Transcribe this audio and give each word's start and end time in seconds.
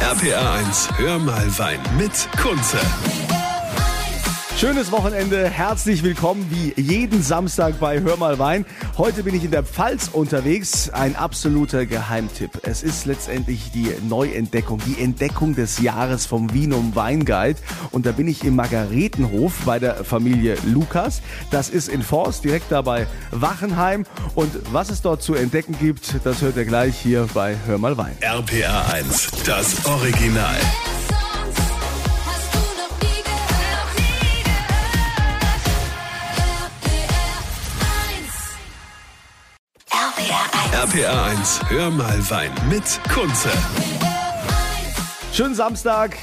RPA 0.00 0.60
1, 0.60 0.90
hör 0.98 1.18
mal 1.18 1.58
Wein 1.58 1.80
mit 1.98 2.28
Kunze. 2.36 2.78
Schönes 4.58 4.90
Wochenende, 4.90 5.48
herzlich 5.48 6.02
willkommen 6.02 6.44
wie 6.50 6.72
jeden 6.80 7.22
Samstag 7.22 7.78
bei 7.78 8.00
Hör 8.00 8.16
mal 8.16 8.40
Wein. 8.40 8.66
Heute 8.96 9.22
bin 9.22 9.36
ich 9.36 9.44
in 9.44 9.52
der 9.52 9.62
Pfalz 9.62 10.08
unterwegs, 10.08 10.90
ein 10.90 11.14
absoluter 11.14 11.86
Geheimtipp. 11.86 12.50
Es 12.64 12.82
ist 12.82 13.06
letztendlich 13.06 13.70
die 13.70 13.94
Neuentdeckung, 14.08 14.80
die 14.84 15.00
Entdeckung 15.00 15.54
des 15.54 15.78
Jahres 15.78 16.26
vom 16.26 16.52
Vinum 16.52 16.96
Weinguide 16.96 17.60
und 17.92 18.04
da 18.04 18.10
bin 18.10 18.26
ich 18.26 18.42
im 18.42 18.56
Margaretenhof 18.56 19.60
bei 19.64 19.78
der 19.78 20.02
Familie 20.02 20.56
Lukas. 20.66 21.22
Das 21.52 21.68
ist 21.70 21.88
in 21.88 22.02
Forst, 22.02 22.42
direkt 22.42 22.72
da 22.72 22.82
bei 22.82 23.06
Wachenheim 23.30 24.06
und 24.34 24.50
was 24.72 24.90
es 24.90 25.02
dort 25.02 25.22
zu 25.22 25.34
entdecken 25.34 25.76
gibt, 25.78 26.16
das 26.24 26.42
hört 26.42 26.56
ihr 26.56 26.64
gleich 26.64 26.98
hier 26.98 27.28
bei 27.32 27.54
Hör 27.64 27.78
mal 27.78 27.96
Wein. 27.96 28.16
RPA 28.20 28.92
1, 28.92 29.30
das 29.44 29.86
Original. 29.86 30.56
RPA 40.78 41.30
1, 41.32 41.60
hör 41.70 41.90
mal 41.90 42.30
Wein 42.30 42.52
mit 42.70 43.00
Kunze. 43.12 43.50
Schönen 45.32 45.56
Samstag. 45.56 46.16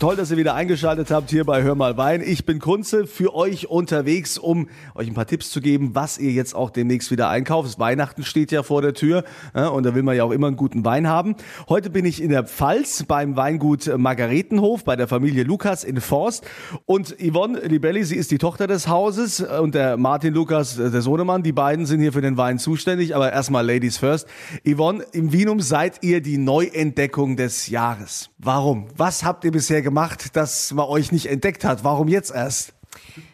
Toll, 0.00 0.16
dass 0.16 0.30
ihr 0.30 0.38
wieder 0.38 0.54
eingeschaltet 0.54 1.10
habt 1.10 1.28
hier 1.28 1.44
bei 1.44 1.62
Hör 1.62 1.74
mal 1.74 1.98
Wein. 1.98 2.22
Ich 2.24 2.46
bin 2.46 2.58
Kunze 2.58 3.06
für 3.06 3.34
euch 3.34 3.68
unterwegs, 3.68 4.38
um 4.38 4.70
euch 4.94 5.08
ein 5.08 5.12
paar 5.12 5.26
Tipps 5.26 5.50
zu 5.50 5.60
geben, 5.60 5.90
was 5.92 6.16
ihr 6.16 6.32
jetzt 6.32 6.54
auch 6.54 6.70
demnächst 6.70 7.10
wieder 7.10 7.28
einkauft. 7.28 7.78
Weihnachten 7.78 8.22
steht 8.22 8.50
ja 8.50 8.62
vor 8.62 8.80
der 8.80 8.94
Tür 8.94 9.24
ja, 9.54 9.68
und 9.68 9.84
da 9.84 9.94
will 9.94 10.02
man 10.02 10.16
ja 10.16 10.24
auch 10.24 10.30
immer 10.30 10.46
einen 10.46 10.56
guten 10.56 10.86
Wein 10.86 11.06
haben. 11.06 11.36
Heute 11.68 11.90
bin 11.90 12.06
ich 12.06 12.22
in 12.22 12.30
der 12.30 12.44
Pfalz 12.44 13.02
beim 13.02 13.36
Weingut 13.36 13.94
Margaretenhof 13.94 14.84
bei 14.84 14.96
der 14.96 15.06
Familie 15.06 15.42
Lukas 15.42 15.84
in 15.84 16.00
Forst 16.00 16.46
und 16.86 17.16
Yvonne 17.20 17.60
Libelli, 17.60 18.02
sie 18.02 18.16
ist 18.16 18.30
die 18.30 18.38
Tochter 18.38 18.66
des 18.66 18.88
Hauses 18.88 19.40
und 19.42 19.74
der 19.74 19.98
Martin 19.98 20.32
Lukas, 20.32 20.76
der 20.76 21.02
Sohnemann, 21.02 21.42
die 21.42 21.52
beiden 21.52 21.84
sind 21.84 22.00
hier 22.00 22.14
für 22.14 22.22
den 22.22 22.38
Wein 22.38 22.58
zuständig, 22.58 23.14
aber 23.14 23.34
erstmal 23.34 23.66
Ladies 23.66 23.98
first. 23.98 24.26
Yvonne, 24.66 25.04
im 25.12 25.30
Vinum 25.34 25.60
seid 25.60 26.02
ihr 26.02 26.22
die 26.22 26.38
Neuentdeckung 26.38 27.36
des 27.36 27.68
Jahres. 27.68 28.30
Warum? 28.38 28.88
Was 28.96 29.24
habt 29.24 29.44
ihr 29.44 29.52
bisher 29.52 29.82
gemacht, 29.82 29.89
das 30.32 30.72
man 30.72 30.86
euch 30.86 31.12
nicht 31.12 31.26
entdeckt 31.26 31.64
hat? 31.64 31.84
Warum 31.84 32.08
jetzt 32.08 32.34
erst? 32.34 32.72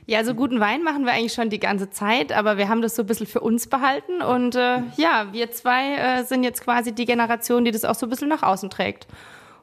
Ja, 0.06 0.22
so 0.22 0.34
guten 0.34 0.60
Wein 0.60 0.82
machen 0.84 1.04
wir 1.04 1.12
eigentlich 1.12 1.32
schon 1.32 1.50
die 1.50 1.58
ganze 1.58 1.90
Zeit, 1.90 2.30
aber 2.32 2.58
wir 2.58 2.68
haben 2.68 2.82
das 2.82 2.94
so 2.94 3.02
ein 3.02 3.06
bisschen 3.06 3.26
für 3.26 3.40
uns 3.40 3.66
behalten 3.66 4.22
und 4.22 4.54
äh, 4.54 4.82
ja, 4.96 5.26
wir 5.32 5.50
zwei 5.50 5.96
äh, 5.96 6.24
sind 6.24 6.44
jetzt 6.44 6.62
quasi 6.62 6.92
die 6.92 7.06
Generation, 7.06 7.64
die 7.64 7.72
das 7.72 7.84
auch 7.84 7.94
so 7.96 8.06
ein 8.06 8.10
bisschen 8.10 8.28
nach 8.28 8.42
außen 8.42 8.70
trägt. 8.70 9.06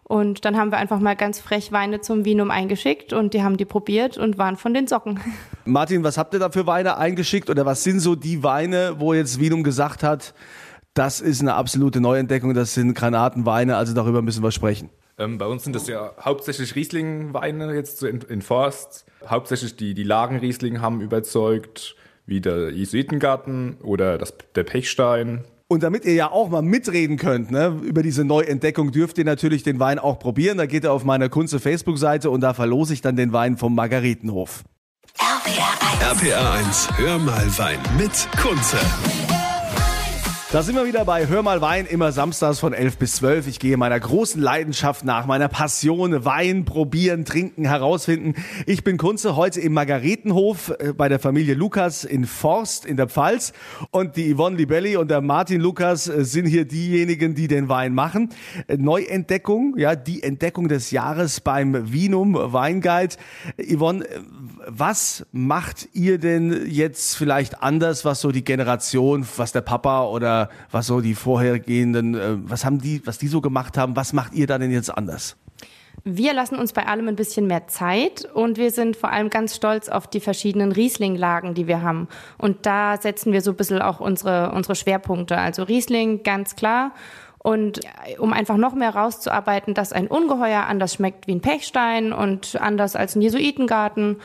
Und 0.03 0.43
dann 0.43 0.57
haben 0.57 0.69
wir 0.69 0.77
einfach 0.77 0.99
mal 0.99 1.15
ganz 1.15 1.39
frech 1.39 1.71
Weine 1.71 2.01
zum 2.01 2.25
Vinum 2.25 2.51
eingeschickt 2.51 3.13
und 3.13 3.33
die 3.33 3.41
haben 3.41 3.55
die 3.55 3.63
probiert 3.63 4.17
und 4.17 4.37
waren 4.37 4.57
von 4.57 4.73
den 4.73 4.85
Socken. 4.87 5.19
Martin, 5.65 6.03
was 6.03 6.17
habt 6.17 6.33
ihr 6.33 6.39
da 6.39 6.49
für 6.49 6.67
Weine 6.67 6.97
eingeschickt 6.97 7.49
oder 7.49 7.65
was 7.65 7.83
sind 7.83 8.01
so 8.01 8.15
die 8.15 8.43
Weine, 8.43 8.95
wo 8.99 9.13
jetzt 9.13 9.39
Vinum 9.39 9.63
gesagt 9.63 10.03
hat, 10.03 10.33
das 10.93 11.21
ist 11.21 11.41
eine 11.41 11.55
absolute 11.55 12.01
Neuentdeckung, 12.01 12.53
das 12.53 12.73
sind 12.73 12.93
Granatenweine, 12.93 13.77
also 13.77 13.93
darüber 13.93 14.21
müssen 14.21 14.43
wir 14.43 14.51
sprechen. 14.51 14.89
Ähm, 15.17 15.37
bei 15.37 15.45
uns 15.45 15.63
sind 15.63 15.75
das 15.75 15.87
ja 15.87 16.11
hauptsächlich 16.19 16.75
Riesling-Weine 16.75 17.73
jetzt 17.73 17.99
so 17.99 18.07
in, 18.07 18.21
in 18.21 18.41
Forst. 18.41 19.05
Hauptsächlich 19.27 19.75
die, 19.75 19.93
die 19.93 20.03
Lagenriesling 20.03 20.81
haben 20.81 21.01
überzeugt, 21.01 21.95
wie 22.25 22.41
der 22.41 22.71
Jesuitengarten 22.71 23.77
oder 23.83 24.17
das, 24.17 24.33
der 24.55 24.63
Pechstein. 24.63 25.43
Und 25.67 25.83
damit 25.83 26.05
ihr 26.05 26.13
ja 26.13 26.31
auch 26.31 26.49
mal 26.49 26.61
mitreden 26.61 27.17
könnt 27.17 27.51
ne, 27.51 27.79
über 27.83 28.03
diese 28.03 28.23
Neuentdeckung, 28.23 28.91
dürft 28.91 29.17
ihr 29.17 29.25
natürlich 29.25 29.63
den 29.63 29.79
Wein 29.79 29.97
auch 29.97 30.19
probieren. 30.19 30.57
Da 30.57 30.65
geht 30.65 30.83
ihr 30.83 30.91
auf 30.91 31.03
meiner 31.03 31.29
Kunze 31.29 31.59
Facebook-Seite 31.59 32.29
und 32.29 32.41
da 32.41 32.53
verlose 32.53 32.93
ich 32.93 33.01
dann 33.01 33.15
den 33.15 33.33
Wein 33.33 33.57
vom 33.57 33.73
Margaretenhof. 33.75 34.63
RPR 35.19 36.11
1. 36.11 36.21
RPA 36.21 36.53
1, 36.53 36.89
hör 36.97 37.19
mal 37.19 37.57
Wein 37.57 37.79
mit 37.97 38.27
Kunze. 38.39 38.77
Da 40.53 40.61
sind 40.61 40.75
wir 40.75 40.85
wieder 40.85 41.03
bei 41.03 41.25
Hör 41.25 41.41
mal 41.41 41.61
Wein, 41.61 41.87
immer 41.87 42.11
samstags 42.11 42.59
von 42.59 42.73
11 42.73 42.99
bis 42.99 43.15
12. 43.15 43.47
Ich 43.47 43.59
gehe 43.59 43.75
meiner 43.75 43.99
großen 43.99 44.39
Leidenschaft 44.39 45.03
nach, 45.03 45.25
meiner 45.25 45.47
Passion, 45.47 46.25
Wein 46.25 46.63
probieren, 46.63 47.25
trinken, 47.25 47.65
herausfinden. 47.65 48.35
Ich 48.67 48.83
bin 48.83 48.97
Kunze, 48.97 49.35
heute 49.35 49.59
im 49.61 49.73
Margaretenhof 49.73 50.71
äh, 50.77 50.93
bei 50.93 51.09
der 51.09 51.17
Familie 51.17 51.55
Lukas 51.55 52.03
in 52.03 52.27
Forst 52.27 52.85
in 52.85 52.97
der 52.97 53.07
Pfalz. 53.07 53.51
Und 53.89 54.15
die 54.15 54.35
Yvonne 54.35 54.55
Libelli 54.55 54.95
und 54.95 55.09
der 55.09 55.21
Martin 55.21 55.59
Lukas 55.59 56.07
äh, 56.07 56.23
sind 56.23 56.45
hier 56.45 56.65
diejenigen, 56.65 57.33
die 57.33 57.47
den 57.47 57.67
Wein 57.67 57.95
machen. 57.95 58.29
Äh, 58.67 58.77
Neuentdeckung, 58.77 59.73
ja, 59.79 59.95
die 59.95 60.21
Entdeckung 60.21 60.67
des 60.67 60.91
Jahres 60.91 61.41
beim 61.41 61.91
Vinum 61.91 62.35
Weinguide. 62.35 63.15
Yvonne, 63.57 64.05
was 64.67 65.25
macht 65.31 65.89
ihr 65.93 66.19
denn 66.19 66.67
jetzt 66.67 67.17
vielleicht 67.17 67.63
anders, 67.63 68.05
was 68.05 68.21
so 68.21 68.31
die 68.31 68.43
Generation, 68.43 69.25
was 69.35 69.51
der 69.51 69.61
Papa 69.61 70.05
oder 70.05 70.42
was 70.71 70.87
so 70.87 71.01
die 71.01 71.15
vorhergehenden, 71.15 72.15
äh, 72.15 72.37
was 72.43 72.65
haben 72.65 72.79
die, 72.79 73.05
was 73.05 73.17
die 73.17 73.27
so 73.27 73.41
gemacht 73.41 73.77
haben, 73.77 73.95
was 73.95 74.13
macht 74.13 74.33
ihr 74.33 74.47
da 74.47 74.57
denn 74.57 74.71
jetzt 74.71 74.89
anders? 74.89 75.37
Wir 76.05 76.33
lassen 76.33 76.57
uns 76.57 76.73
bei 76.73 76.85
allem 76.85 77.07
ein 77.07 77.15
bisschen 77.15 77.47
mehr 77.47 77.67
Zeit 77.67 78.25
und 78.33 78.57
wir 78.57 78.71
sind 78.71 78.97
vor 78.97 79.11
allem 79.11 79.29
ganz 79.29 79.55
stolz 79.55 79.87
auf 79.87 80.07
die 80.07 80.19
verschiedenen 80.19 80.73
Riesling-Lagen, 80.73 81.53
die 81.53 81.67
wir 81.67 81.81
haben. 81.81 82.09
Und 82.37 82.65
da 82.65 82.97
setzen 82.99 83.31
wir 83.31 83.41
so 83.41 83.51
ein 83.51 83.55
bisschen 83.55 83.81
auch 83.81 84.01
unsere, 84.01 84.51
unsere 84.51 84.75
Schwerpunkte. 84.75 85.37
Also 85.37 85.63
Riesling 85.63 86.23
ganz 86.23 86.57
klar. 86.57 86.91
Und 87.37 87.81
um 88.19 88.33
einfach 88.33 88.57
noch 88.57 88.73
mehr 88.73 88.95
rauszuarbeiten, 88.95 89.73
dass 89.73 89.93
ein 89.93 90.07
Ungeheuer 90.07 90.65
anders 90.65 90.93
schmeckt 90.93 91.27
wie 91.27 91.35
ein 91.35 91.41
Pechstein 91.41 92.11
und 92.11 92.59
anders 92.59 92.95
als 92.95 93.15
ein 93.15 93.21
Jesuitengarten. 93.21 94.17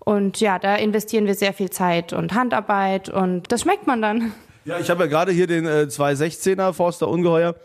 Und 0.00 0.40
ja, 0.40 0.58
da 0.58 0.74
investieren 0.74 1.26
wir 1.26 1.34
sehr 1.34 1.52
viel 1.52 1.70
Zeit 1.70 2.12
und 2.12 2.34
Handarbeit 2.34 3.08
und 3.08 3.52
das 3.52 3.62
schmeckt 3.62 3.86
man 3.86 4.02
dann. 4.02 4.32
Ja, 4.64 4.78
ich 4.78 4.90
habe 4.90 5.04
ja 5.04 5.08
gerade 5.08 5.32
hier 5.32 5.46
den 5.46 5.66
äh, 5.66 5.86
216er 5.88 6.72
Forster 6.72 7.08
Ungeheuer 7.08 7.56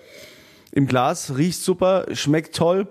im 0.71 0.87
Glas, 0.87 1.37
riecht 1.37 1.61
super, 1.61 2.05
schmeckt 2.13 2.55
toll. 2.55 2.87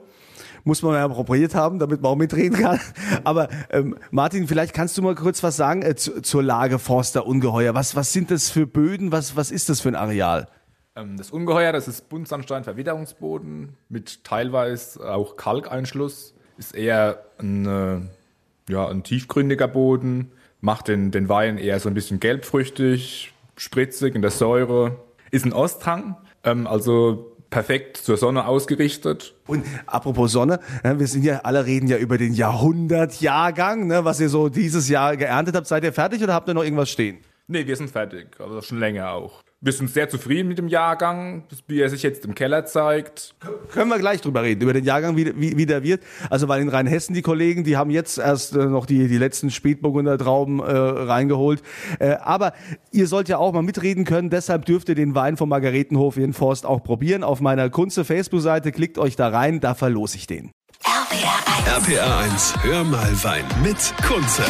Muss 0.64 0.82
man 0.82 0.94
ja 0.94 1.06
probiert 1.06 1.54
haben, 1.54 1.78
damit 1.78 2.02
man 2.02 2.12
auch 2.12 2.16
mitreden 2.16 2.58
kann. 2.58 2.80
Aber 3.24 3.48
ähm, 3.70 3.96
Martin, 4.10 4.48
vielleicht 4.48 4.74
kannst 4.74 4.98
du 4.98 5.02
mal 5.02 5.14
kurz 5.14 5.42
was 5.44 5.56
sagen 5.56 5.82
äh, 5.82 5.94
zu, 5.94 6.20
zur 6.22 6.42
Lage 6.42 6.80
Forster 6.80 7.24
Ungeheuer. 7.26 7.74
Was, 7.74 7.94
was 7.94 8.12
sind 8.12 8.32
das 8.32 8.50
für 8.50 8.66
Böden? 8.66 9.12
Was, 9.12 9.36
was 9.36 9.52
ist 9.52 9.68
das 9.68 9.80
für 9.80 9.88
ein 9.88 9.94
Areal? 9.94 10.48
Ähm, 10.96 11.16
das 11.16 11.30
Ungeheuer, 11.30 11.72
das 11.72 11.86
ist 11.86 12.08
Buntsandstein-Verwitterungsboden 12.08 13.76
mit 13.88 14.24
teilweise 14.24 15.08
auch 15.08 15.36
Kalkeinschluss. 15.36 16.34
Ist 16.58 16.74
eher 16.74 17.24
ein, 17.38 17.66
äh, 17.66 18.72
ja, 18.72 18.88
ein 18.88 19.04
tiefgründiger 19.04 19.68
Boden. 19.68 20.32
Macht 20.60 20.88
den, 20.88 21.12
den 21.12 21.28
Wein 21.28 21.58
eher 21.58 21.78
so 21.78 21.88
ein 21.88 21.94
bisschen 21.94 22.18
gelbfrüchtig, 22.18 23.34
spritzig 23.56 24.14
in 24.14 24.22
der 24.22 24.30
Säure. 24.30 24.96
Ist 25.30 25.44
ein 25.44 25.52
Osthang, 25.52 26.16
ähm, 26.44 26.66
also 26.66 27.36
perfekt 27.50 27.96
zur 27.96 28.16
Sonne 28.16 28.46
ausgerichtet. 28.46 29.34
Und 29.46 29.64
apropos 29.86 30.32
Sonne, 30.32 30.60
wir 30.82 31.06
sind 31.06 31.24
ja, 31.24 31.40
alle 31.44 31.66
reden 31.66 31.88
ja 31.88 31.96
über 31.96 32.18
den 32.18 32.34
Jahrhundertjahrgang, 32.34 33.86
ne, 33.86 34.04
was 34.04 34.20
ihr 34.20 34.28
so 34.28 34.48
dieses 34.48 34.88
Jahr 34.88 35.16
geerntet 35.16 35.56
habt. 35.56 35.66
Seid 35.66 35.84
ihr 35.84 35.92
fertig 35.92 36.22
oder 36.22 36.34
habt 36.34 36.48
ihr 36.48 36.54
noch 36.54 36.64
irgendwas 36.64 36.90
stehen? 36.90 37.18
Nee, 37.46 37.66
wir 37.66 37.76
sind 37.76 37.90
fertig, 37.90 38.40
also 38.40 38.60
schon 38.60 38.78
länger 38.78 39.12
auch. 39.12 39.42
Wir 39.62 39.72
sind 39.72 39.90
sehr 39.90 40.08
zufrieden 40.10 40.48
mit 40.48 40.58
dem 40.58 40.68
Jahrgang, 40.68 41.44
wie 41.66 41.80
er 41.80 41.88
sich 41.88 42.02
jetzt 42.02 42.26
im 42.26 42.34
Keller 42.34 42.66
zeigt. 42.66 43.34
Können 43.72 43.88
wir 43.88 43.98
gleich 43.98 44.20
drüber 44.20 44.42
reden, 44.42 44.60
über 44.60 44.74
den 44.74 44.84
Jahrgang, 44.84 45.16
wie, 45.16 45.32
wie, 45.34 45.56
wie 45.56 45.64
der 45.64 45.82
wird. 45.82 46.02
Also 46.28 46.46
weil 46.48 46.60
in 46.60 46.68
Rheinhessen 46.68 47.14
die 47.14 47.22
Kollegen, 47.22 47.64
die 47.64 47.76
haben 47.78 47.90
jetzt 47.90 48.18
erst 48.18 48.54
äh, 48.54 48.66
noch 48.66 48.84
die, 48.84 49.08
die 49.08 49.16
letzten 49.16 49.50
Spätburgunder 49.50 50.18
Trauben 50.18 50.60
äh, 50.60 50.64
reingeholt. 50.64 51.62
Äh, 51.98 52.16
aber 52.16 52.52
ihr 52.92 53.06
sollt 53.06 53.30
ja 53.30 53.38
auch 53.38 53.54
mal 53.54 53.62
mitreden 53.62 54.04
können, 54.04 54.28
deshalb 54.28 54.66
dürft 54.66 54.90
ihr 54.90 54.94
den 54.94 55.14
Wein 55.14 55.38
vom 55.38 55.48
Margaretenhof 55.48 56.18
in 56.18 56.34
Forst 56.34 56.66
auch 56.66 56.82
probieren. 56.82 57.24
Auf 57.24 57.40
meiner 57.40 57.70
Kunze 57.70 58.04
Facebook-Seite 58.04 58.72
klickt 58.72 58.98
euch 58.98 59.16
da 59.16 59.28
rein, 59.28 59.60
da 59.60 59.74
verlose 59.74 60.18
ich 60.18 60.26
den. 60.26 60.50
RPR 60.84 61.32
1. 61.66 61.88
RPA 61.88 62.18
1, 62.20 62.54
hör 62.62 62.84
mal 62.84 63.24
Wein 63.24 63.44
mit 63.62 63.94
Kunze. 64.06 64.44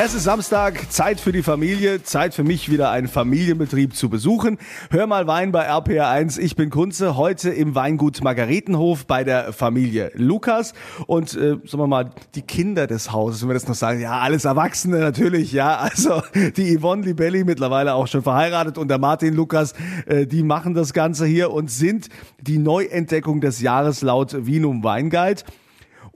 Es 0.00 0.14
ist 0.14 0.22
Samstag, 0.22 0.92
Zeit 0.92 1.18
für 1.18 1.32
die 1.32 1.42
Familie, 1.42 2.04
Zeit 2.04 2.32
für 2.32 2.44
mich 2.44 2.70
wieder 2.70 2.92
einen 2.92 3.08
Familienbetrieb 3.08 3.96
zu 3.96 4.08
besuchen. 4.08 4.56
Hör 4.90 5.08
mal 5.08 5.26
Wein 5.26 5.50
bei 5.50 5.68
RPR1. 5.68 6.38
Ich 6.38 6.54
bin 6.54 6.70
Kunze, 6.70 7.16
heute 7.16 7.50
im 7.50 7.74
Weingut 7.74 8.22
Margaretenhof 8.22 9.06
bei 9.06 9.24
der 9.24 9.52
Familie 9.52 10.12
Lukas 10.14 10.72
und 11.08 11.34
äh, 11.34 11.56
sagen 11.64 11.78
wir 11.78 11.88
mal 11.88 12.10
die 12.36 12.42
Kinder 12.42 12.86
des 12.86 13.10
Hauses, 13.10 13.42
wenn 13.42 13.48
wir 13.48 13.54
das 13.54 13.66
noch 13.66 13.74
sagen, 13.74 14.00
ja, 14.00 14.20
alles 14.20 14.44
Erwachsene 14.44 15.00
natürlich, 15.00 15.50
ja, 15.50 15.76
also 15.78 16.22
die 16.56 16.78
Yvonne 16.78 17.02
Libelli 17.02 17.42
mittlerweile 17.42 17.94
auch 17.94 18.06
schon 18.06 18.22
verheiratet 18.22 18.78
und 18.78 18.86
der 18.86 18.98
Martin 18.98 19.34
Lukas, 19.34 19.74
äh, 20.06 20.28
die 20.28 20.44
machen 20.44 20.74
das 20.74 20.92
Ganze 20.92 21.26
hier 21.26 21.50
und 21.50 21.72
sind 21.72 22.08
die 22.40 22.58
Neuentdeckung 22.58 23.40
des 23.40 23.60
Jahres 23.60 24.02
laut 24.02 24.46
Vinum 24.46 24.84
Weinguide. 24.84 25.42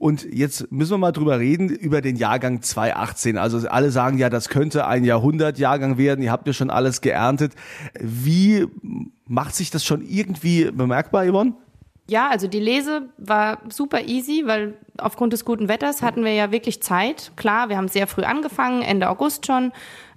Und 0.03 0.27
jetzt 0.33 0.69
müssen 0.69 0.91
wir 0.91 0.97
mal 0.97 1.13
drüber 1.13 1.39
reden, 1.39 1.69
über 1.69 2.01
den 2.01 2.17
Jahrgang 2.17 2.61
2018. 2.61 3.37
Also 3.37 3.65
alle 3.69 3.89
sagen 3.89 4.17
ja, 4.17 4.29
das 4.29 4.49
könnte 4.49 4.85
ein 4.85 5.05
Jahrhundertjahrgang 5.05 5.97
werden. 5.97 6.21
Ihr 6.21 6.29
habt 6.29 6.45
ja 6.45 6.51
schon 6.51 6.69
alles 6.69 6.99
geerntet. 6.99 7.53
Wie 7.97 8.67
macht 9.25 9.55
sich 9.55 9.71
das 9.71 9.85
schon 9.85 10.01
irgendwie 10.01 10.69
bemerkbar, 10.71 11.25
Yvonne? 11.25 11.53
Ja, 12.09 12.27
also 12.29 12.47
die 12.49 12.59
Lese 12.59 13.03
war 13.17 13.59
super 13.69 14.01
easy, 14.01 14.43
weil 14.45 14.73
aufgrund 14.97 15.31
des 15.31 15.45
guten 15.45 15.69
Wetters 15.69 16.01
hatten 16.01 16.25
wir 16.25 16.33
ja 16.33 16.51
wirklich 16.51 16.83
Zeit. 16.83 17.31
Klar, 17.37 17.69
wir 17.69 17.77
haben 17.77 17.87
sehr 17.87 18.05
früh 18.05 18.23
angefangen, 18.23 18.81
Ende 18.81 19.07
August 19.07 19.45
schon, 19.45 19.71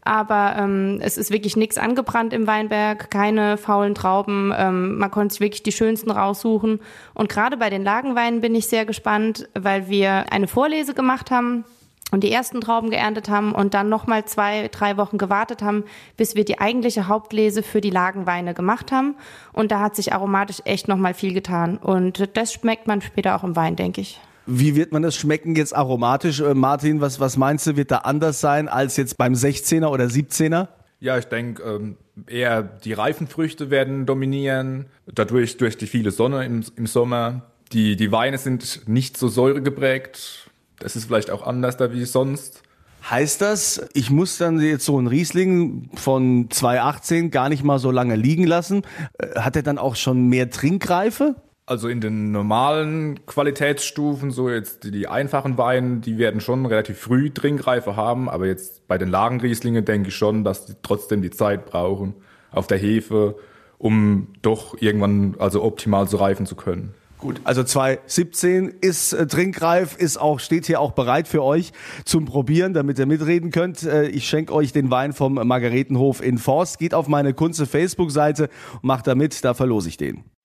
aber 0.07 0.55
ähm, 0.59 0.99
es 1.03 1.19
ist 1.19 1.31
wirklich 1.31 1.57
nichts 1.57 1.79
angebrannt 1.79 2.33
im 2.33 2.47
Weinberg, 2.47 3.11
keine 3.11 3.57
faulen 3.57 3.95
Trauben. 3.95 4.53
Ähm, 4.57 4.99
man 4.99 5.11
konnte 5.11 5.33
sich 5.33 5.41
wirklich 5.41 5.63
die 5.63 5.73
schönsten 5.73 6.11
raussuchen. 6.11 6.81
Und 7.15 7.29
gerade 7.29 7.57
bei 7.57 7.71
den 7.71 7.85
Lagenweinen 7.85 8.41
bin 8.41 8.55
ich 8.55 8.69
sehr 8.69 8.87
gespannt, 8.87 9.49
weil 9.55 9.89
wir 9.89 10.33
eine 10.33 10.49
Vorlese 10.49 10.95
gemacht 10.95 11.31
haben 11.31 11.65
und 12.13 12.23
die 12.23 12.31
ersten 12.31 12.61
Trauben 12.61 12.91
geerntet 12.91 13.29
haben 13.29 13.53
und 13.53 13.75
dann 13.75 13.89
nochmal 13.89 14.25
zwei, 14.25 14.69
drei 14.69 14.97
Wochen 14.97 15.19
gewartet 15.19 15.63
haben, 15.63 15.85
bis 16.17 16.37
wir 16.37 16.45
die 16.45 16.61
eigentliche 16.61 17.09
Hauptlese 17.09 17.63
für 17.63 17.81
die 17.81 17.91
Lagenweine 17.91 18.55
gemacht 18.55 18.93
haben. 18.93 19.17
Und 19.53 19.73
da 19.73 19.81
hat 19.81 19.97
sich 19.97 20.13
aromatisch 20.13 20.63
echt 20.65 20.87
nochmal 20.87 21.15
viel 21.15 21.35
getan. 21.35 21.79
Und 21.79 22.37
das 22.37 22.53
schmeckt 22.53 22.87
man 22.87 23.01
später 23.01 23.35
auch 23.35 23.45
im 23.45 23.57
Wein, 23.57 23.75
denke 23.75 24.01
ich. 24.01 24.21
Wie 24.47 24.77
wird 24.77 24.93
man 24.93 25.03
das 25.03 25.17
schmecken 25.17 25.57
jetzt 25.57 25.75
aromatisch? 25.75 26.41
Äh, 26.41 26.55
Martin, 26.55 27.01
was, 27.01 27.21
was 27.21 27.37
meinst 27.37 27.67
du, 27.67 27.77
wird 27.77 27.91
da 27.91 27.99
anders 27.99 28.41
sein 28.41 28.69
als 28.69 28.97
jetzt 28.97 29.19
beim 29.19 29.33
16er 29.33 29.89
oder 29.89 30.05
17er? 30.05 30.69
Ja, 31.01 31.19
ich 31.19 31.27
denke, 31.27 31.63
ähm, 31.63 31.97
eher 32.27 32.63
die 32.63 32.93
reifen 32.93 33.27
Früchte 33.27 33.71
werden 33.71 34.07
dominieren, 34.07 34.87
dadurch 35.07 35.57
durch 35.59 35.77
die 35.77 35.87
viele 35.87 36.11
Sonne 36.11 36.45
im, 36.45 36.65
im 36.77 36.87
Sommer. 36.87 37.43
Die, 37.73 37.97
die 37.97 38.13
Weine 38.13 38.39
sind 38.39 38.89
nicht 38.89 39.17
so 39.17 39.29
säuregeprägt. 39.29 40.49
Das 40.79 40.97
ist 40.97 41.07
vielleicht 41.07 41.31
auch 41.31 41.47
anders 41.47 41.77
da 41.77 41.93
wie 41.93 42.05
sonst. 42.05 42.63
Heißt 43.11 43.41
das, 43.41 43.89
ich 43.95 44.11
muss 44.11 44.39
dann 44.39 44.61
jetzt 44.61 44.85
so 44.85 44.99
einen 44.99 45.07
Riesling 45.07 45.91
von 45.95 46.49
2018 46.51 47.31
gar 47.31 47.49
nicht 47.49 47.63
mal 47.63 47.79
so 47.79 47.91
lange 47.91 48.17
liegen 48.17 48.47
lassen? 48.47 48.83
Äh, 49.19 49.41
Hat 49.41 49.57
er 49.57 49.63
dann 49.63 49.79
auch 49.79 49.97
schon 49.97 50.29
mehr 50.29 50.51
Trinkreife? 50.51 51.37
Also 51.69 51.89
in 51.89 52.01
den 52.01 52.31
normalen 52.31 53.27
Qualitätsstufen, 53.27 54.31
so 54.31 54.49
jetzt 54.49 54.85
die, 54.85 54.93
die 54.93 55.09
einfachen 55.09 55.59
Weine, 55.59 55.97
die 55.97 56.17
werden 56.17 56.41
schon 56.41 56.65
relativ 56.65 56.97
früh 56.97 57.31
Trinkreife 57.31 57.97
haben, 57.97 58.31
aber 58.31 58.47
jetzt 58.47 58.87
bei 58.87 58.99
den 58.99 59.09
Lagenrieslingen 59.09 59.85
denke 59.85 60.11
ich 60.11 60.15
schon, 60.15 60.45
dass 60.45 60.67
die 60.67 60.75
trotzdem 60.83 61.23
die 61.23 61.31
Zeit 61.31 61.67
brauchen 61.67 62.15
auf 62.53 62.69
der 62.69 62.79
Hefe, 62.79 63.35
um 63.79 64.29
doch 64.43 64.81
irgendwann 64.81 65.35
also 65.41 65.65
optimal 65.65 66.07
zu 66.07 66.19
reifen 66.19 66.47
zu 66.47 66.55
können. 66.55 66.95
Gut, 67.19 67.41
also 67.43 67.65
2017 67.65 68.75
ist 68.81 69.13
äh, 69.13 69.27
trinkreif, 69.27 69.97
ist 69.97 70.19
auch, 70.19 70.39
steht 70.39 70.67
hier 70.67 70.81
auch 70.81 70.93
bereit 70.93 71.27
für 71.27 71.43
euch 71.43 71.73
zum 72.05 72.27
Probieren, 72.27 72.75
damit 72.75 72.99
ihr 73.01 73.07
mitreden 73.07 73.51
könnt. 73.51 73.83
Äh, 73.83 74.07
ich 74.09 74.29
schenke 74.29 74.53
euch 74.53 74.73
den 74.73 74.91
Wein 74.93 75.13
vom 75.13 75.35
Margaretenhof 75.35 76.23
in 76.23 76.39
Forst. 76.39 76.79
Geht 76.79 76.95
auf 76.95 77.09
meine 77.09 77.35
Kunze 77.35 77.67
Facebook-Seite 77.67 78.51
und 78.75 78.85
macht 78.85 79.09
da 79.09 79.17
mit, 79.17 79.45
da 79.45 79.55
verlose 79.55 79.89
ich 79.89 79.97
den. 79.97 80.36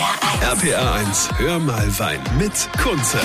RPR 0.00 1.00
1, 1.10 1.30
hör 1.38 1.58
mal 1.58 1.98
Wein 1.98 2.20
mit 2.38 2.68
Kunze. 2.78 3.20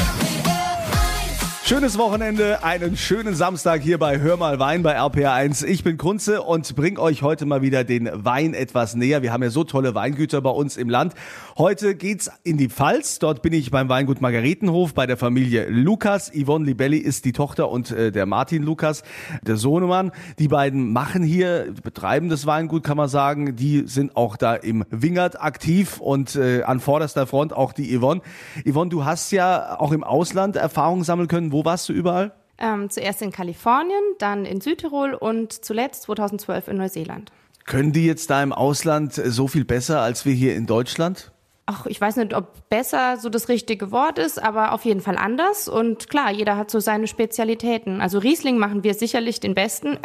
Schönes 1.67 1.97
Wochenende, 1.97 2.63
einen 2.63 2.95
schönen 2.95 3.33
Samstag 3.33 3.81
hier 3.81 3.97
bei 3.97 4.19
Hör 4.19 4.37
mal 4.37 4.59
Wein 4.59 4.83
bei 4.83 4.99
RPR1. 4.99 5.65
Ich 5.65 5.83
bin 5.83 5.97
Kunze 5.97 6.43
und 6.43 6.75
bring 6.75 6.99
euch 6.99 7.23
heute 7.23 7.47
mal 7.47 7.63
wieder 7.63 7.83
den 7.83 8.07
Wein 8.13 8.53
etwas 8.53 8.93
näher. 8.93 9.23
Wir 9.23 9.33
haben 9.33 9.41
ja 9.41 9.49
so 9.49 9.63
tolle 9.63 9.95
Weingüter 9.95 10.41
bei 10.41 10.51
uns 10.51 10.77
im 10.77 10.91
Land. 10.91 11.15
Heute 11.57 11.95
geht's 11.95 12.29
in 12.43 12.57
die 12.57 12.69
Pfalz. 12.69 13.17
Dort 13.17 13.41
bin 13.41 13.51
ich 13.51 13.71
beim 13.71 13.89
Weingut 13.89 14.21
Margaretenhof 14.21 14.93
bei 14.93 15.07
der 15.07 15.17
Familie 15.17 15.67
Lukas. 15.67 16.31
Yvonne 16.31 16.65
Libelli 16.65 16.99
ist 16.99 17.25
die 17.25 17.31
Tochter 17.31 17.71
und 17.71 17.89
äh, 17.89 18.11
der 18.11 18.27
Martin 18.27 18.61
Lukas, 18.61 19.01
der 19.41 19.57
Sohnemann. 19.57 20.11
Die 20.37 20.49
beiden 20.49 20.93
machen 20.93 21.23
hier, 21.23 21.73
betreiben 21.81 22.29
das 22.29 22.45
Weingut, 22.45 22.83
kann 22.83 22.97
man 22.97 23.09
sagen. 23.09 23.55
Die 23.55 23.87
sind 23.87 24.15
auch 24.15 24.37
da 24.37 24.53
im 24.53 24.85
Wingert 24.91 25.41
aktiv 25.41 25.99
und 25.99 26.35
äh, 26.35 26.61
an 26.61 26.79
vorderster 26.79 27.25
Front 27.25 27.53
auch 27.53 27.73
die 27.73 27.97
Yvonne. 27.97 28.21
Yvonne, 28.69 28.91
du 28.91 29.03
hast 29.03 29.31
ja 29.31 29.79
auch 29.79 29.93
im 29.93 30.03
Ausland 30.03 30.57
Erfahrungen 30.57 31.03
sammeln 31.03 31.27
können. 31.27 31.54
Wo 31.55 31.63
warst 31.63 31.87
du 31.87 31.93
überall? 31.93 32.33
Ähm, 32.57 32.89
zuerst 32.89 33.21
in 33.21 33.31
Kalifornien, 33.31 34.03
dann 34.19 34.43
in 34.43 34.59
Südtirol 34.59 35.13
und 35.13 35.53
zuletzt 35.53 36.03
2012 36.03 36.67
in 36.67 36.75
Neuseeland. 36.75 37.31
Können 37.63 37.93
die 37.93 38.05
jetzt 38.05 38.29
da 38.29 38.43
im 38.43 38.51
Ausland 38.51 39.13
so 39.13 39.47
viel 39.47 39.63
besser 39.63 40.01
als 40.01 40.25
wir 40.25 40.33
hier 40.33 40.53
in 40.53 40.65
Deutschland? 40.65 41.31
Ach, 41.67 41.87
ich 41.87 41.99
weiß 41.99 42.17
nicht, 42.17 42.35
ob 42.35 42.69
besser 42.69 43.17
so 43.17 43.27
das 43.29 43.49
richtige 43.49 43.91
Wort 43.91 44.19
ist, 44.19 44.41
aber 44.41 44.71
auf 44.71 44.85
jeden 44.85 45.01
Fall 45.01 45.17
anders. 45.17 45.67
Und 45.67 46.09
klar, 46.09 46.31
jeder 46.31 46.57
hat 46.57 46.69
so 46.69 46.79
seine 46.79 47.07
Spezialitäten. 47.07 48.01
Also 48.01 48.19
Riesling 48.19 48.59
machen 48.59 48.83
wir 48.83 48.93
sicherlich 48.93 49.39
den 49.39 49.55
besten, 49.55 49.97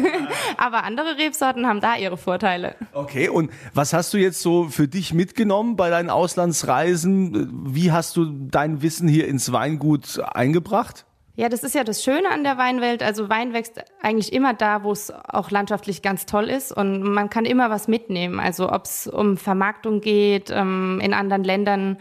aber 0.56 0.84
andere 0.84 1.18
Rebsorten 1.18 1.66
haben 1.66 1.80
da 1.80 1.96
ihre 1.96 2.16
Vorteile. 2.16 2.76
Okay, 2.94 3.28
und 3.28 3.50
was 3.74 3.92
hast 3.92 4.14
du 4.14 4.18
jetzt 4.18 4.40
so 4.40 4.68
für 4.68 4.88
dich 4.88 5.12
mitgenommen 5.12 5.76
bei 5.76 5.90
deinen 5.90 6.08
Auslandsreisen? 6.08 7.74
Wie 7.74 7.92
hast 7.92 8.16
du 8.16 8.24
dein 8.24 8.80
Wissen 8.80 9.06
hier 9.06 9.28
ins 9.28 9.52
Weingut 9.52 10.18
eingebracht? 10.18 11.04
Ja, 11.34 11.48
das 11.48 11.64
ist 11.64 11.74
ja 11.74 11.82
das 11.82 12.04
Schöne 12.04 12.30
an 12.30 12.44
der 12.44 12.58
Weinwelt. 12.58 13.02
Also 13.02 13.30
Wein 13.30 13.54
wächst 13.54 13.82
eigentlich 14.02 14.32
immer 14.32 14.52
da, 14.52 14.84
wo 14.84 14.92
es 14.92 15.10
auch 15.10 15.50
landschaftlich 15.50 16.02
ganz 16.02 16.26
toll 16.26 16.50
ist 16.50 16.72
und 16.72 17.02
man 17.02 17.30
kann 17.30 17.46
immer 17.46 17.70
was 17.70 17.88
mitnehmen. 17.88 18.38
Also 18.38 18.70
ob 18.70 18.84
es 18.84 19.06
um 19.06 19.38
Vermarktung 19.38 20.02
geht, 20.02 20.50
ähm, 20.50 21.00
in 21.02 21.14
anderen 21.14 21.42
Ländern 21.42 21.96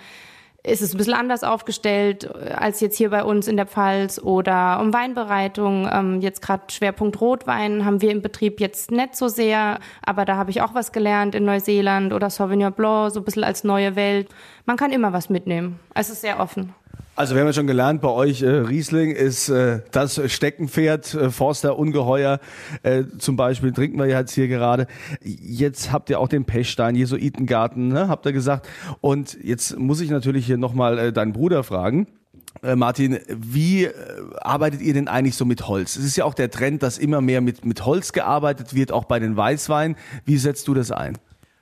ist 0.63 0.81
es 0.81 0.94
ein 0.94 0.98
bisschen 0.98 1.13
anders 1.13 1.44
aufgestellt 1.44 2.25
äh, 2.25 2.51
als 2.51 2.81
jetzt 2.81 2.98
hier 2.98 3.10
bei 3.10 3.24
uns 3.24 3.48
in 3.48 3.56
der 3.56 3.66
Pfalz 3.66 4.19
oder 4.19 4.80
um 4.81 4.94
Weinbereitung. 4.94 5.89
Ähm, 5.92 6.22
jetzt 6.22 6.42
gerade 6.42 6.63
Schwerpunkt 6.69 7.19
Rotwein 7.22 7.86
haben 7.86 8.01
wir 8.01 8.12
im 8.12 8.22
Betrieb 8.22 8.60
jetzt 8.60 8.92
nicht 8.92 9.16
so 9.16 9.27
sehr, 9.30 9.80
aber 10.06 10.25
da 10.25 10.36
habe 10.36 10.51
ich 10.51 10.62
auch 10.62 10.75
was 10.75 10.92
gelernt 10.92 11.36
in 11.36 11.45
Neuseeland 11.45 12.13
oder 12.13 12.30
Sauvignon 12.30 12.74
Blanc, 12.74 13.13
so 13.13 13.22
ein 13.22 13.24
bisschen 13.24 13.44
als 13.45 13.63
neue 13.63 13.95
Welt. 13.95 14.27
Man 14.66 14.77
kann 14.77 14.92
immer 14.92 15.13
was 15.13 15.30
mitnehmen. 15.30 15.80
Es 15.95 16.10
ist 16.10 16.22
sehr 16.22 16.39
offen. 16.39 16.75
Also 17.22 17.36
wir 17.36 17.42
haben 17.42 17.50
ja 17.50 17.54
schon 17.54 17.68
gelernt, 17.68 18.02
bei 18.02 18.10
euch 18.10 18.42
äh, 18.42 18.50
Riesling 18.50 19.12
ist 19.12 19.48
äh, 19.48 19.82
das 19.92 20.20
Steckenpferd, 20.26 21.14
äh, 21.14 21.30
Forster 21.30 21.78
Ungeheuer 21.78 22.40
äh, 22.82 23.04
zum 23.20 23.36
Beispiel, 23.36 23.72
trinken 23.74 24.00
wir 24.00 24.08
jetzt 24.08 24.34
hier 24.34 24.48
gerade. 24.48 24.88
Jetzt 25.22 25.92
habt 25.92 26.10
ihr 26.10 26.20
auch 26.20 26.30
den 26.30 26.46
Pechstein, 26.46 26.96
Jesuitengarten, 26.96 27.90
ne, 27.90 28.08
habt 28.08 28.26
ihr 28.26 28.34
gesagt. 28.34 28.68
Und 29.02 29.38
jetzt 29.44 29.78
muss 29.78 30.02
ich 30.02 30.10
natürlich 30.10 30.48
hier 30.48 30.58
nochmal 30.58 30.98
äh, 30.98 31.14
deinen 31.14 31.32
Bruder 31.32 31.64
fragen. 31.64 32.08
Äh, 32.64 32.76
Martin, 32.76 33.20
wie 33.28 33.84
äh, 33.84 33.94
arbeitet 34.40 34.82
ihr 34.82 34.96
denn 34.96 35.08
eigentlich 35.08 35.36
so 35.36 35.46
mit 35.46 35.68
Holz? 35.68 35.98
Es 35.98 36.04
ist 36.04 36.16
ja 36.16 36.26
auch 36.26 36.34
der 36.34 36.50
Trend, 36.50 36.82
dass 36.82 36.98
immer 36.98 37.22
mehr 37.22 37.42
mit, 37.42 37.66
mit 37.66 37.86
Holz 37.86 38.14
gearbeitet 38.14 38.74
wird, 38.74 38.92
auch 38.92 39.06
bei 39.06 39.20
den 39.20 39.38
Weißweinen. 39.38 39.96
Wie 40.26 40.38
setzt 40.38 40.68
du 40.68 40.74
das 40.74 40.90
ein? 40.90 41.20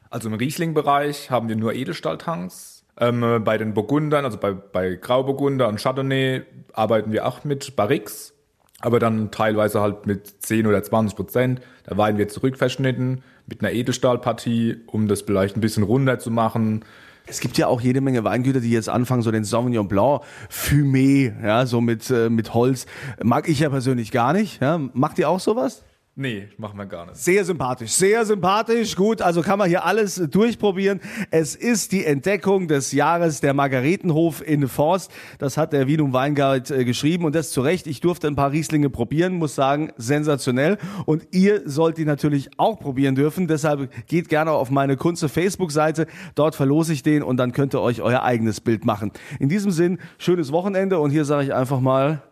Also 0.10 0.30
im 0.30 0.36
Riesling-Bereich 0.36 1.30
haben 1.30 1.50
wir 1.50 1.58
nur 1.58 1.74
Edelstahltanks. 1.74 2.80
Ähm, 3.00 3.24
äh, 3.24 3.40
bei 3.40 3.58
den 3.58 3.74
Burgundern, 3.74 4.26
also 4.26 4.38
bei, 4.38 4.52
bei 4.52 4.96
Grauburgunder 4.96 5.68
und 5.68 5.80
Chardonnay, 5.82 6.42
arbeiten 6.74 7.12
wir 7.12 7.26
auch 7.26 7.44
mit 7.44 7.76
Barriques, 7.76 8.34
aber 8.82 9.00
dann 9.00 9.32
teilweise 9.32 9.82
halt 9.82 10.06
mit 10.06 10.28
10 10.44 10.68
oder 10.68 10.84
20 10.84 11.16
Prozent. 11.16 11.62
Der 11.90 11.98
Wein 11.98 12.18
wird 12.18 12.32
zurückverschnitten 12.32 13.24
mit 13.48 13.62
einer 13.62 13.72
Edelstahlpartie, 13.72 14.78
um 14.88 15.08
das 15.08 15.22
vielleicht 15.22 15.58
ein 15.58 15.62
bisschen 15.62 15.84
runder 15.84 16.20
zu 16.20 16.32
machen. 16.32 16.86
Es 17.26 17.40
gibt 17.40 17.58
ja 17.58 17.68
auch 17.68 17.80
jede 17.80 18.02
Menge 18.02 18.24
Weingüter, 18.24 18.60
die 18.60 18.72
jetzt 18.72 18.90
anfangen, 18.90 19.22
so 19.22 19.32
den 19.32 19.44
Sauvignon 19.44 19.88
Blanc, 19.88 20.24
Fumé, 20.52 21.32
ja, 21.46 21.66
so 21.66 21.80
mit, 21.80 22.10
äh, 22.10 22.30
mit 22.30 22.54
Holz. 22.54 22.86
Mag 23.24 23.48
ich 23.48 23.60
ja 23.60 23.70
persönlich 23.70 24.12
gar 24.12 24.34
nicht. 24.34 24.62
Ja. 24.62 24.80
Macht 24.94 25.20
ihr 25.20 25.30
auch 25.30 25.40
sowas? 25.40 25.84
Nee, 26.22 26.50
machen 26.58 26.78
wir 26.78 26.86
gar 26.86 27.06
nicht. 27.06 27.16
Sehr 27.16 27.46
sympathisch, 27.46 27.92
sehr 27.92 28.26
sympathisch. 28.26 28.94
Gut, 28.98 29.22
also 29.22 29.42
kann 29.42 29.58
man 29.58 29.70
hier 29.70 29.86
alles 29.86 30.16
durchprobieren. 30.16 31.00
Es 31.32 31.56
ist 31.56 31.94
die 31.94 32.04
Entdeckung 32.04 32.68
des 32.68 32.92
Jahres 32.92 33.40
der 33.40 33.54
Margaretenhof 33.54 34.46
in 34.46 34.68
Forst. 34.68 35.14
Das 35.38 35.56
hat 35.56 35.72
der 35.72 35.88
Wienum 35.88 36.12
Weinguide 36.12 36.76
äh, 36.76 36.84
geschrieben 36.84 37.24
und 37.24 37.36
das 37.36 37.52
zu 37.52 37.62
Recht. 37.62 37.88
Ich 37.88 38.02
durfte 38.02 38.28
ein 38.28 38.36
paar 38.36 38.52
Rieslinge 38.52 38.90
probieren, 38.90 39.36
muss 39.36 39.56
sagen, 39.56 39.94
sensationell. 39.96 40.78
Und 41.06 41.26
ihr 41.32 41.62
sollt 41.64 41.98
die 41.98 42.04
natürlich 42.04 42.50
auch 42.58 42.82
probieren 42.82 43.16
dürfen. 43.16 43.48
Deshalb 43.48 43.90
geht 44.08 44.28
gerne 44.28 44.52
auf 44.52 44.72
meine 44.72 44.98
Kunze 44.98 45.30
Facebook-Seite. 45.30 46.06
Dort 46.36 46.54
verlose 46.54 46.92
ich 46.92 47.02
den 47.02 47.24
und 47.24 47.38
dann 47.38 47.54
könnt 47.54 47.74
ihr 47.74 47.80
euch 47.80 48.02
euer 48.02 48.24
eigenes 48.24 48.60
Bild 48.60 48.84
machen. 48.84 49.14
In 49.40 49.48
diesem 49.48 49.72
Sinn, 49.72 50.00
schönes 50.18 50.52
Wochenende 50.52 51.00
und 51.00 51.12
hier 51.12 51.24
sage 51.24 51.46
ich 51.46 51.54
einfach 51.54 51.80
mal 51.80 52.24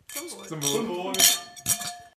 Zum 0.45 0.61
Wohl. 0.89 1.13